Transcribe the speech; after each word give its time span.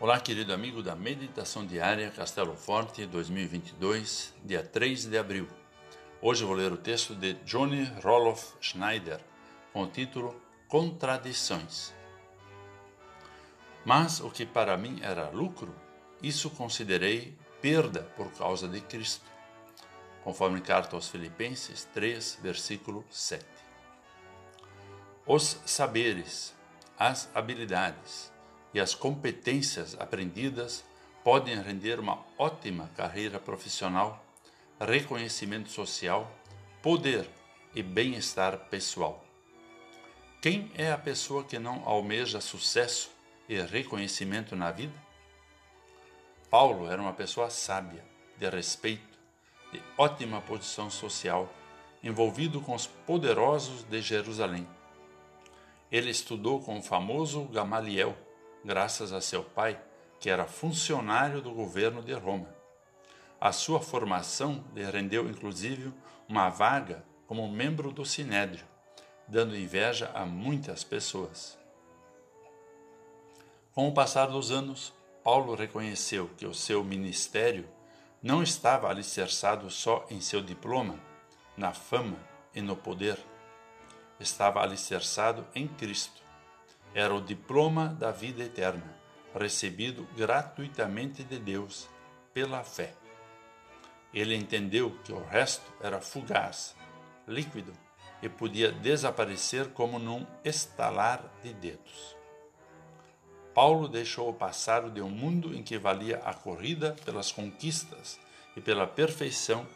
Olá, 0.00 0.18
querido 0.18 0.54
amigo 0.54 0.82
da 0.82 0.96
Meditação 0.96 1.66
Diária 1.66 2.10
Castelo 2.10 2.56
Forte 2.56 3.04
2022, 3.04 4.32
dia 4.42 4.62
3 4.62 5.04
de 5.04 5.18
abril. 5.18 5.46
Hoje 6.22 6.42
vou 6.42 6.54
ler 6.54 6.72
o 6.72 6.78
texto 6.78 7.14
de 7.14 7.34
Johnny 7.44 7.84
Roloff 8.02 8.54
Schneider, 8.62 9.20
com 9.74 9.82
o 9.82 9.86
título 9.86 10.40
Contradições. 10.68 11.92
Mas 13.84 14.20
o 14.20 14.30
que 14.30 14.46
para 14.46 14.74
mim 14.74 15.00
era 15.02 15.28
lucro, 15.28 15.74
isso 16.22 16.48
considerei 16.48 17.36
perda 17.60 18.04
por 18.16 18.32
causa 18.32 18.66
de 18.66 18.80
Cristo. 18.80 19.30
Conforme 20.24 20.62
carta 20.62 20.96
aos 20.96 21.08
Filipenses 21.08 21.84
3, 21.92 22.38
versículo 22.40 23.04
7. 23.10 23.44
Os 25.26 25.60
saberes, 25.66 26.54
as 26.98 27.28
habilidades, 27.34 28.29
e 28.72 28.80
as 28.80 28.94
competências 28.94 29.96
aprendidas 29.98 30.84
podem 31.24 31.60
render 31.60 31.98
uma 31.98 32.24
ótima 32.38 32.90
carreira 32.96 33.38
profissional, 33.38 34.24
reconhecimento 34.80 35.68
social, 35.70 36.30
poder 36.82 37.28
e 37.74 37.82
bem-estar 37.82 38.56
pessoal. 38.70 39.24
Quem 40.40 40.70
é 40.74 40.90
a 40.90 40.98
pessoa 40.98 41.44
que 41.44 41.58
não 41.58 41.82
almeja 41.86 42.40
sucesso 42.40 43.10
e 43.48 43.60
reconhecimento 43.60 44.56
na 44.56 44.70
vida? 44.70 44.94
Paulo 46.48 46.90
era 46.90 47.00
uma 47.00 47.12
pessoa 47.12 47.50
sábia, 47.50 48.04
de 48.38 48.48
respeito, 48.48 49.18
de 49.70 49.82
ótima 49.98 50.40
posição 50.40 50.90
social, 50.90 51.52
envolvido 52.02 52.60
com 52.60 52.74
os 52.74 52.86
poderosos 52.86 53.84
de 53.84 54.00
Jerusalém. 54.00 54.66
Ele 55.92 56.10
estudou 56.10 56.60
com 56.60 56.78
o 56.78 56.82
famoso 56.82 57.44
Gamaliel 57.44 58.16
graças 58.64 59.12
a 59.12 59.20
seu 59.20 59.42
pai, 59.42 59.80
que 60.18 60.28
era 60.28 60.46
funcionário 60.46 61.40
do 61.40 61.50
governo 61.50 62.02
de 62.02 62.12
Roma. 62.12 62.48
A 63.40 63.52
sua 63.52 63.80
formação 63.80 64.64
lhe 64.74 64.84
rendeu 64.84 65.28
inclusive 65.28 65.92
uma 66.28 66.50
vaga 66.50 67.04
como 67.26 67.50
membro 67.50 67.90
do 67.90 68.04
Sinédrio, 68.04 68.64
dando 69.26 69.56
inveja 69.56 70.10
a 70.14 70.26
muitas 70.26 70.84
pessoas. 70.84 71.58
Com 73.72 73.88
o 73.88 73.94
passar 73.94 74.26
dos 74.26 74.50
anos, 74.50 74.92
Paulo 75.24 75.54
reconheceu 75.54 76.28
que 76.36 76.44
o 76.44 76.52
seu 76.52 76.84
ministério 76.84 77.68
não 78.22 78.42
estava 78.42 78.90
alicerçado 78.90 79.70
só 79.70 80.04
em 80.10 80.20
seu 80.20 80.42
diploma, 80.42 80.98
na 81.56 81.72
fama 81.72 82.18
e 82.54 82.60
no 82.60 82.76
poder. 82.76 83.18
Estava 84.18 84.60
alicerçado 84.60 85.46
em 85.54 85.66
Cristo 85.66 86.20
era 86.94 87.14
o 87.14 87.20
diploma 87.20 87.88
da 87.88 88.10
vida 88.10 88.42
eterna, 88.42 88.96
recebido 89.34 90.06
gratuitamente 90.16 91.22
de 91.22 91.38
Deus 91.38 91.88
pela 92.34 92.64
fé. 92.64 92.94
Ele 94.12 94.34
entendeu 94.34 94.98
que 95.04 95.12
o 95.12 95.24
resto 95.24 95.72
era 95.80 96.00
fugaz, 96.00 96.74
líquido 97.28 97.72
e 98.20 98.28
podia 98.28 98.72
desaparecer 98.72 99.68
como 99.68 99.98
num 99.98 100.26
estalar 100.44 101.24
de 101.42 101.52
dedos. 101.54 102.16
Paulo 103.54 103.88
deixou 103.88 104.28
o 104.28 104.34
passado 104.34 104.90
de 104.90 105.00
um 105.00 105.08
mundo 105.08 105.54
em 105.54 105.62
que 105.62 105.78
valia 105.78 106.18
a 106.24 106.34
corrida 106.34 106.96
pelas 107.04 107.30
conquistas 107.30 108.18
e 108.56 108.60
pela 108.60 108.86
perfeição 108.86 109.66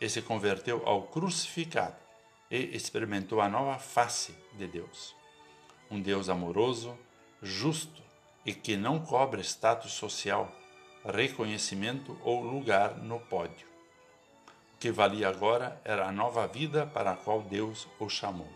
e 0.00 0.08
se 0.08 0.22
converteu 0.22 0.82
ao 0.86 1.02
crucificado 1.02 1.96
e 2.50 2.76
experimentou 2.76 3.40
a 3.40 3.48
nova 3.48 3.78
face 3.78 4.34
de 4.56 4.66
Deus 4.66 5.14
um 5.94 6.00
Deus 6.00 6.28
amoroso, 6.28 6.98
justo 7.40 8.02
e 8.44 8.52
que 8.52 8.76
não 8.76 8.98
cobra 8.98 9.40
status 9.40 9.92
social, 9.92 10.50
reconhecimento 11.04 12.18
ou 12.24 12.42
lugar 12.42 12.96
no 12.96 13.20
pódio. 13.20 13.68
O 14.74 14.78
que 14.78 14.90
valia 14.90 15.28
agora 15.28 15.80
era 15.84 16.08
a 16.08 16.12
nova 16.12 16.48
vida 16.48 16.84
para 16.84 17.12
a 17.12 17.16
qual 17.16 17.42
Deus 17.42 17.86
o 18.00 18.08
chamou. 18.08 18.50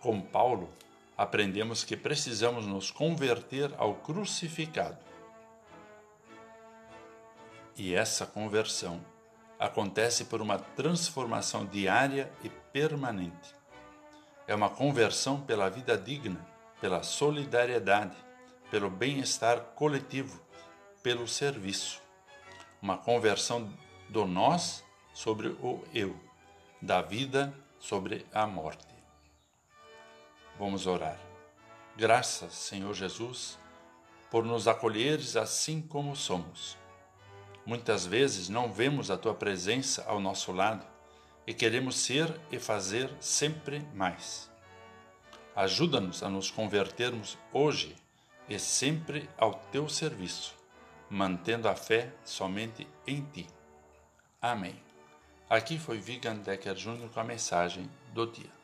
Com 0.00 0.20
Paulo, 0.20 0.68
aprendemos 1.16 1.82
que 1.82 1.96
precisamos 1.96 2.66
nos 2.66 2.90
converter 2.90 3.72
ao 3.78 3.94
crucificado. 3.94 4.98
E 7.74 7.94
essa 7.94 8.26
conversão 8.26 9.00
acontece 9.58 10.26
por 10.26 10.42
uma 10.42 10.58
transformação 10.58 11.64
diária 11.64 12.30
e 12.44 12.48
permanente 12.48 13.57
é 14.48 14.54
uma 14.54 14.70
conversão 14.70 15.38
pela 15.42 15.68
vida 15.68 15.96
digna, 15.96 16.44
pela 16.80 17.02
solidariedade, 17.02 18.16
pelo 18.70 18.88
bem-estar 18.88 19.60
coletivo, 19.76 20.40
pelo 21.02 21.28
serviço. 21.28 22.00
Uma 22.80 22.96
conversão 22.96 23.70
do 24.08 24.24
nós 24.26 24.82
sobre 25.12 25.48
o 25.48 25.84
eu, 25.94 26.18
da 26.80 27.02
vida 27.02 27.54
sobre 27.78 28.24
a 28.32 28.46
morte. 28.46 28.86
Vamos 30.58 30.86
orar. 30.86 31.18
Graças, 31.94 32.54
Senhor 32.54 32.94
Jesus, 32.94 33.58
por 34.30 34.44
nos 34.44 34.66
acolheres 34.66 35.36
assim 35.36 35.82
como 35.82 36.16
somos. 36.16 36.76
Muitas 37.66 38.06
vezes 38.06 38.48
não 38.48 38.72
vemos 38.72 39.10
a 39.10 39.18
tua 39.18 39.34
presença 39.34 40.04
ao 40.08 40.18
nosso 40.18 40.52
lado 40.52 40.86
e 41.48 41.54
queremos 41.54 41.96
ser 41.96 42.30
e 42.52 42.58
fazer 42.58 43.10
sempre 43.18 43.80
mais. 43.94 44.50
Ajuda-nos 45.56 46.22
a 46.22 46.28
nos 46.28 46.50
convertermos 46.50 47.38
hoje 47.54 47.96
e 48.46 48.58
sempre 48.58 49.26
ao 49.38 49.54
teu 49.72 49.88
serviço, 49.88 50.54
mantendo 51.08 51.66
a 51.66 51.74
fé 51.74 52.12
somente 52.22 52.86
em 53.06 53.22
ti. 53.32 53.46
Amém. 54.42 54.78
Aqui 55.48 55.78
foi 55.78 55.96
Vigan 55.96 56.36
Decker 56.36 56.74
Jr. 56.74 57.08
com 57.14 57.18
a 57.20 57.24
mensagem 57.24 57.90
do 58.12 58.26
dia. 58.26 58.57